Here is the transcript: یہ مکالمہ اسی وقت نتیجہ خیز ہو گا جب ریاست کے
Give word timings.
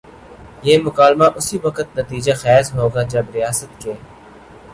یہ 0.63 0.77
مکالمہ 0.85 1.25
اسی 1.37 1.57
وقت 1.63 1.87
نتیجہ 1.99 2.33
خیز 2.41 2.73
ہو 2.75 2.87
گا 2.95 3.01
جب 3.11 3.25
ریاست 3.33 3.81
کے 3.81 3.93